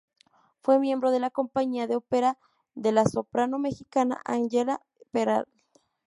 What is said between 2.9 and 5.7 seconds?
la soprano mexicana Ángela Peralta.